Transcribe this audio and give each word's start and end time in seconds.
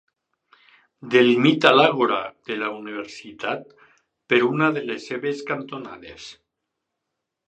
Delimita 1.15 1.73
l'Àgora 1.73 2.17
de 2.51 2.57
la 2.61 2.69
universitat 2.77 3.67
per 4.33 4.39
una 4.47 4.71
de 4.79 4.83
les 4.87 5.05
seves 5.11 5.45
cantonades. 5.51 6.27